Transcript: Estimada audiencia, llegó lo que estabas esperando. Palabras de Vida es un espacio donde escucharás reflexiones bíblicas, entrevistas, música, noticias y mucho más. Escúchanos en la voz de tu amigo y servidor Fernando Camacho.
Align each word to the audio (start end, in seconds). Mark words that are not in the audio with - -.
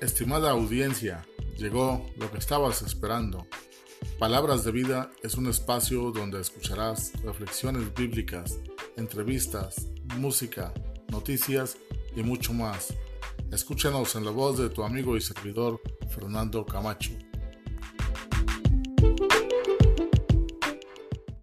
Estimada 0.00 0.50
audiencia, 0.50 1.26
llegó 1.58 2.06
lo 2.16 2.30
que 2.30 2.38
estabas 2.38 2.80
esperando. 2.80 3.46
Palabras 4.18 4.64
de 4.64 4.72
Vida 4.72 5.10
es 5.22 5.34
un 5.34 5.46
espacio 5.46 6.10
donde 6.10 6.40
escucharás 6.40 7.12
reflexiones 7.22 7.92
bíblicas, 7.92 8.60
entrevistas, 8.96 9.88
música, 10.16 10.72
noticias 11.08 11.76
y 12.16 12.22
mucho 12.22 12.54
más. 12.54 12.94
Escúchanos 13.52 14.14
en 14.14 14.24
la 14.24 14.30
voz 14.30 14.56
de 14.56 14.70
tu 14.70 14.84
amigo 14.84 15.18
y 15.18 15.20
servidor 15.20 15.78
Fernando 16.08 16.64
Camacho. 16.64 17.12